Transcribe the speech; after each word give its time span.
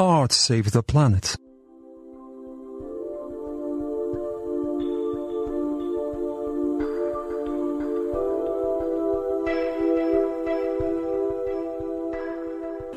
art 0.00 0.32
save 0.32 0.70
the 0.70 0.82
planet? 0.82 1.36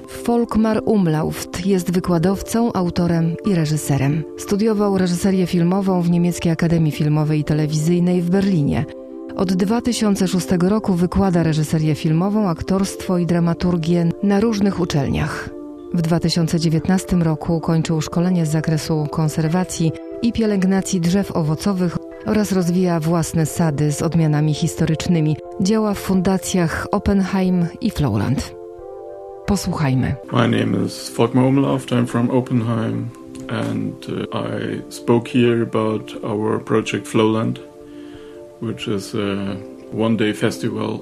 Folkmar 0.07 0.81
Umlauft 0.85 1.65
jest 1.65 1.91
wykładowcą, 1.91 2.73
autorem 2.73 3.35
i 3.45 3.55
reżyserem. 3.55 4.23
Studiował 4.37 4.97
reżyserię 4.97 5.47
filmową 5.47 6.01
w 6.01 6.09
Niemieckiej 6.09 6.51
Akademii 6.51 6.91
Filmowej 6.91 7.39
i 7.39 7.43
Telewizyjnej 7.43 8.21
w 8.21 8.29
Berlinie. 8.29 8.85
Od 9.35 9.53
2006 9.53 10.47
roku 10.59 10.93
wykłada 10.93 11.43
reżyserię 11.43 11.95
filmową, 11.95 12.49
aktorstwo 12.49 13.17
i 13.17 13.25
dramaturgię 13.25 14.09
na 14.23 14.39
różnych 14.39 14.79
uczelniach. 14.79 15.62
W 15.93 16.01
2019 16.01 17.15
roku 17.15 17.59
kończył 17.59 18.01
szkolenie 18.01 18.45
z 18.45 18.51
zakresu 18.51 19.07
konserwacji 19.11 19.91
i 20.21 20.33
pielęgnacji 20.33 21.01
drzew 21.01 21.31
owocowych 21.31 21.97
oraz 22.25 22.51
rozwija 22.51 22.99
własne 22.99 23.45
sady 23.45 23.91
z 23.91 24.01
odmianami 24.01 24.53
historycznymi. 24.53 25.37
Działa 25.61 25.93
w 25.93 25.99
fundacjach 25.99 26.87
Oppenheim 26.91 27.65
i 27.81 27.91
Flowland. 27.91 28.55
Posłuchajmy. 29.45 30.15
My 30.31 30.47
name 30.47 30.85
is 30.85 31.11
Volkmar 31.17 31.45
Umlauf. 31.45 31.85
I'm 31.85 32.07
from 32.07 32.31
Oppenheim 32.31 33.09
and 33.49 34.05
uh, 34.09 34.35
I 34.35 34.91
spoke 34.91 35.29
here 35.29 35.63
about 35.63 36.23
our 36.23 36.63
project 36.63 37.07
Flowland, 37.07 37.59
which 38.61 38.87
is 38.87 39.15
a 39.15 39.55
one 39.91 40.17
day 40.17 40.33
festival. 40.33 40.99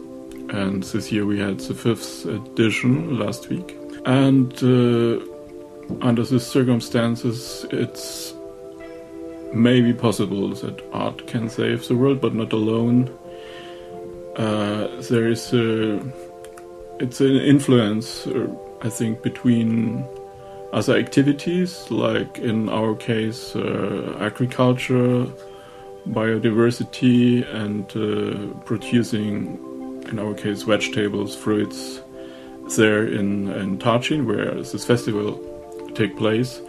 And 0.54 0.92
this 0.92 1.12
year 1.12 1.26
we 1.26 1.40
had 1.40 1.60
the 1.68 1.74
fifth 1.74 2.26
edition 2.26 3.20
last 3.20 3.50
week. 3.50 3.81
And 4.06 4.52
uh, 4.64 5.24
under 6.02 6.24
these 6.24 6.46
circumstances, 6.46 7.66
it's 7.72 8.34
maybe 9.54 9.94
possible 9.94 10.50
that 10.50 10.82
art 10.94 11.28
can 11.28 11.50
save 11.50 11.88
the 11.88 11.96
world, 11.96 12.22
but 12.22 12.34
not 12.34 12.54
alone. 12.54 13.10
Uh, 14.38 14.88
there 15.10 15.28
is 15.28 15.54
a 15.54 16.00
it's 17.00 17.20
an 17.20 17.36
influence, 17.36 18.28
uh, 18.28 18.48
I 18.82 18.90
think, 18.90 19.24
between 19.24 20.06
other 20.72 20.96
activities, 20.98 21.90
like 21.90 22.38
in 22.38 22.70
our 22.70 22.96
case, 22.96 23.56
uh, 23.56 24.18
agriculture, 24.20 25.26
biodiversity, 26.10 27.44
and 27.54 27.86
uh, 27.96 28.54
producing, 28.66 30.04
in 30.10 30.20
our 30.20 30.34
case, 30.34 30.62
vegetables, 30.62 31.36
fruits, 31.36 32.02
there 32.76 33.06
in, 33.06 33.50
in 33.50 33.78
Tarchin, 33.78 34.26
where 34.26 34.56
this 34.56 34.86
festival 34.86 35.40
take 35.96 36.18
place. 36.18 36.62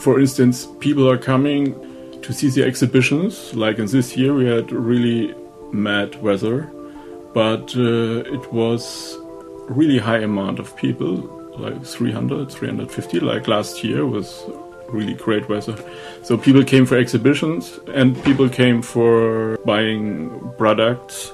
For 0.00 0.20
instance, 0.20 0.66
people 0.80 1.08
are 1.08 1.18
coming 1.18 1.74
to 2.22 2.32
see 2.32 2.48
the 2.48 2.64
exhibitions. 2.64 3.54
Like 3.54 3.78
in 3.78 3.86
this 3.86 4.16
year, 4.16 4.34
we 4.34 4.46
had 4.46 4.72
really 4.72 5.34
mad 5.72 6.20
weather 6.22 6.70
but 7.34 7.76
uh, 7.76 8.22
it 8.32 8.52
was 8.52 9.18
really 9.68 9.98
high 9.98 10.18
amount 10.20 10.58
of 10.58 10.74
people 10.76 11.16
like 11.58 11.84
300 11.84 12.50
350 12.50 13.20
like 13.20 13.46
last 13.48 13.84
year 13.84 14.06
was 14.06 14.42
really 14.88 15.14
great 15.14 15.48
weather 15.48 15.76
so 16.22 16.36
people 16.38 16.62
came 16.62 16.86
for 16.86 16.96
exhibitions 16.96 17.78
and 17.92 18.22
people 18.24 18.48
came 18.48 18.80
for 18.80 19.58
buying 19.64 20.30
products 20.56 21.32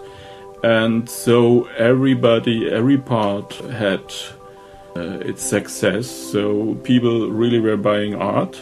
and 0.62 1.08
so 1.08 1.64
everybody 1.76 2.70
every 2.70 2.98
part 2.98 3.54
had 3.70 4.02
uh, 4.96 5.18
its 5.20 5.42
success. 5.42 6.08
So 6.10 6.74
people 6.82 7.30
really 7.30 7.60
were 7.60 7.76
buying 7.76 8.14
art 8.14 8.56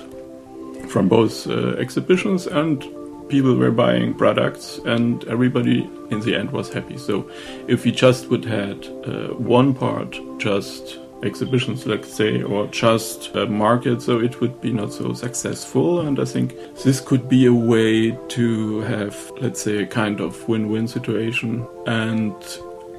from 0.88 1.08
both 1.08 1.46
uh, 1.46 1.76
exhibitions 1.78 2.46
and 2.46 2.80
people 3.28 3.54
were 3.54 3.70
buying 3.70 4.14
products 4.14 4.78
and 4.86 5.24
everybody 5.24 5.88
in 6.10 6.20
the 6.20 6.34
end 6.34 6.50
was 6.50 6.72
happy. 6.72 6.96
So 6.96 7.30
if 7.66 7.84
we 7.84 7.92
just 7.92 8.28
would 8.28 8.44
had 8.44 8.86
uh, 9.04 9.34
one 9.34 9.74
part 9.74 10.18
just 10.38 10.98
exhibitions 11.22 11.86
let's 11.86 12.12
say 12.12 12.42
or 12.42 12.66
just 12.68 13.34
a 13.34 13.46
market 13.46 14.00
so 14.00 14.20
it 14.20 14.40
would 14.40 14.60
be 14.60 14.72
not 14.72 14.92
so 14.92 15.12
successful 15.12 16.00
and 16.00 16.20
i 16.20 16.24
think 16.24 16.54
this 16.84 17.00
could 17.00 17.28
be 17.28 17.46
a 17.46 17.52
way 17.52 18.16
to 18.28 18.80
have 18.82 19.32
let's 19.40 19.60
say 19.60 19.82
a 19.82 19.86
kind 19.86 20.20
of 20.20 20.48
win-win 20.48 20.86
situation. 20.86 21.66
And 21.86 22.34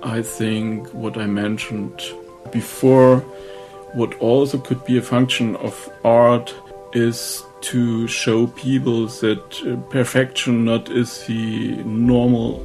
i 0.03 0.21
think 0.21 0.87
what 0.93 1.17
i 1.17 1.25
mentioned 1.25 2.01
before 2.51 3.19
what 3.93 4.13
also 4.19 4.57
could 4.57 4.83
be 4.85 4.97
a 4.97 5.01
function 5.01 5.55
of 5.57 5.89
art 6.03 6.53
is 6.93 7.43
to 7.61 8.07
show 8.07 8.47
people 8.47 9.07
that 9.07 9.61
uh, 9.65 9.75
perfection 9.89 10.65
not 10.65 10.89
is 10.89 11.25
the 11.25 11.75
normal 11.83 12.63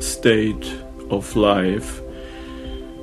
state 0.00 0.74
of 1.10 1.36
life 1.36 2.00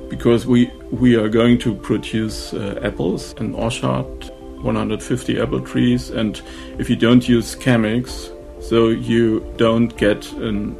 because 0.08 0.46
we 0.46 0.70
we 0.90 1.16
are 1.16 1.28
going 1.28 1.58
to 1.58 1.74
produce 1.74 2.54
uh, 2.54 2.80
apples 2.82 3.34
in 3.34 3.54
orchard 3.54 4.30
150 4.62 5.40
apple 5.40 5.60
trees 5.60 6.10
and 6.10 6.42
if 6.78 6.90
you 6.90 6.96
don't 6.96 7.28
use 7.28 7.54
chemics 7.54 8.32
so 8.60 8.88
you 8.88 9.40
don't 9.56 9.96
get 9.96 10.32
a 10.32 10.74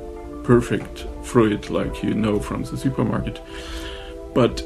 perfect 0.44 1.06
fruit 1.22 1.70
like 1.70 2.02
you 2.02 2.14
know 2.14 2.40
from 2.40 2.64
the 2.64 2.76
supermarket. 2.76 3.40
But 4.34 4.62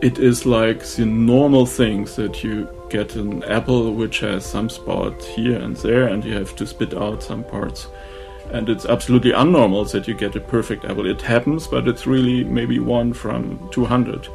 it 0.00 0.18
is 0.18 0.46
like 0.46 0.84
the 0.84 1.04
normal 1.04 1.66
things 1.66 2.16
that 2.16 2.42
you 2.42 2.68
get 2.88 3.16
an 3.16 3.42
apple 3.44 3.92
which 3.92 4.20
has 4.20 4.44
some 4.44 4.70
spot 4.70 5.22
here 5.22 5.58
and 5.58 5.76
there 5.76 6.08
and 6.08 6.24
you 6.24 6.34
have 6.34 6.56
to 6.56 6.66
spit 6.66 6.94
out 6.94 7.22
some 7.22 7.44
parts 7.44 7.88
and 8.52 8.68
it's 8.68 8.84
absolutely 8.84 9.32
unnormal 9.32 9.90
that 9.92 10.08
you 10.08 10.14
get 10.14 10.36
a 10.36 10.40
perfect 10.40 10.84
apple. 10.84 11.06
It 11.06 11.22
happens 11.22 11.66
but 11.66 11.88
it's 11.88 12.06
really 12.06 12.44
maybe 12.44 12.78
one 12.78 13.12
from 13.12 13.68
200 13.70 14.28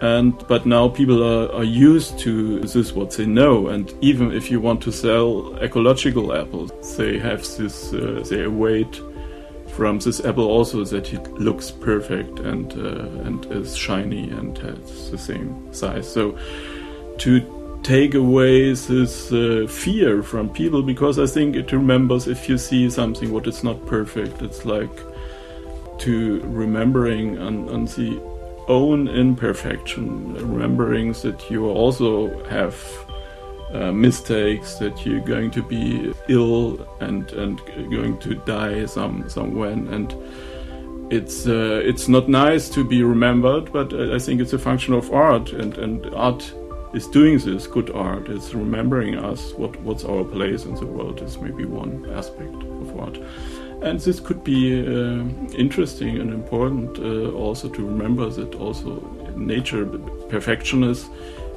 and 0.00 0.46
but 0.48 0.66
now 0.66 0.88
people 0.88 1.22
are, 1.22 1.52
are 1.54 1.64
used 1.64 2.18
to 2.20 2.60
this 2.60 2.92
what 2.92 3.12
they 3.12 3.26
know. 3.26 3.68
And 3.68 3.92
even 4.00 4.32
if 4.32 4.50
you 4.50 4.60
want 4.60 4.82
to 4.82 4.92
sell 4.92 5.56
ecological 5.62 6.34
apples 6.34 6.72
they 6.96 7.18
have 7.18 7.40
this 7.56 7.92
uh, 7.92 8.24
they 8.28 8.44
await 8.44 9.00
from 9.68 9.98
this 9.98 10.24
apple 10.24 10.46
also 10.46 10.84
that 10.84 11.12
it 11.12 11.32
looks 11.32 11.70
perfect 11.70 12.38
and 12.40 12.72
uh, 12.74 13.26
and 13.26 13.46
is 13.46 13.76
shiny 13.76 14.30
and 14.30 14.56
has 14.58 15.10
the 15.10 15.18
same 15.18 15.72
size. 15.72 16.10
So 16.12 16.38
to 17.18 17.63
take 17.84 18.14
away 18.14 18.72
this 18.72 19.30
uh, 19.30 19.66
fear 19.68 20.22
from 20.22 20.48
people 20.48 20.82
because 20.82 21.18
I 21.18 21.26
think 21.26 21.54
it 21.54 21.70
remembers 21.70 22.26
if 22.26 22.48
you 22.48 22.56
see 22.56 22.88
something 22.88 23.30
what 23.30 23.46
is 23.46 23.62
not 23.62 23.84
perfect. 23.86 24.40
It's 24.40 24.64
like 24.64 24.96
to 25.98 26.40
remembering 26.44 27.38
on, 27.38 27.68
on 27.68 27.84
the 27.84 28.20
own 28.68 29.06
imperfection, 29.08 30.34
remembering 30.34 31.12
that 31.12 31.50
you 31.50 31.66
also 31.66 32.42
have 32.48 32.74
uh, 33.74 33.92
mistakes, 33.92 34.76
that 34.76 35.04
you're 35.04 35.20
going 35.20 35.50
to 35.50 35.62
be 35.62 36.14
ill 36.28 36.88
and 37.00 37.30
and 37.32 37.60
going 37.90 38.18
to 38.20 38.34
die 38.34 38.86
some 38.86 39.28
somewhen 39.28 39.92
and. 39.92 40.14
It's 41.10 41.46
uh, 41.46 41.82
it's 41.84 42.08
not 42.08 42.30
nice 42.30 42.70
to 42.70 42.82
be 42.82 43.02
remembered, 43.02 43.70
but 43.70 43.92
I 43.92 44.18
think 44.18 44.40
it's 44.40 44.54
a 44.54 44.58
function 44.58 44.94
of 44.94 45.12
art, 45.12 45.52
and, 45.52 45.76
and 45.76 46.06
art 46.14 46.50
is 46.94 47.06
doing 47.08 47.38
this 47.38 47.66
good 47.66 47.90
art. 47.90 48.28
It's 48.28 48.54
remembering 48.54 49.16
us 49.16 49.52
what 49.54 49.78
what's 49.82 50.04
our 50.04 50.24
place 50.24 50.64
in 50.64 50.74
the 50.74 50.86
world 50.86 51.20
is 51.20 51.38
maybe 51.38 51.64
one 51.64 52.08
aspect 52.12 52.54
of 52.54 52.98
art, 52.98 53.18
and 53.82 53.98
this 54.00 54.20
could 54.20 54.44
be 54.44 54.80
uh, 54.80 55.24
interesting 55.56 56.20
and 56.20 56.32
important 56.32 56.98
uh, 56.98 57.32
also 57.32 57.68
to 57.68 57.84
remember 57.84 58.30
that 58.30 58.54
also 58.54 59.00
nature 59.36 59.84
perfection 60.28 60.84
is. 60.84 61.06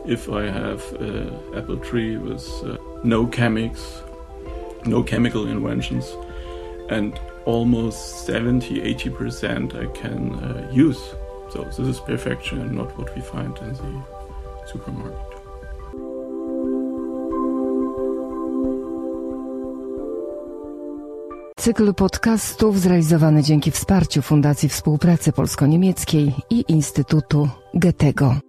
If 0.06 0.30
I 0.30 0.44
have 0.44 0.82
an 1.02 1.38
apple 1.54 1.78
tree 1.78 2.16
with 2.16 2.48
uh, 2.64 2.78
no 3.04 3.28
chemics, 3.28 3.82
no 4.86 5.04
chemical 5.04 5.48
inventions, 5.48 6.16
and 6.90 7.20
almost 7.46 8.26
70 8.26 8.82
80% 8.96 9.76
I 9.76 9.86
can 9.94 10.36
uh, 10.36 10.70
use. 10.72 11.02
So, 11.50 11.64
this 11.64 11.80
is 11.80 12.00
perfection 12.00 12.62
and 12.62 12.72
not 12.72 12.98
what 12.98 13.14
we 13.16 13.22
find 13.22 13.58
in 13.60 13.74
the 13.74 14.04
supermarket. 14.66 15.27
Cykl 21.60 21.94
podcastów 21.94 22.80
zrealizowany 22.80 23.44
dzięki 23.44 23.72
wsparciu 23.72 24.22
Fundacji 24.22 24.70
Współpracy 24.70 25.32
Polsko-Niemieckiej 25.32 26.34
i 26.50 26.64
Instytutu 26.68 27.50
Goethego. 27.74 28.47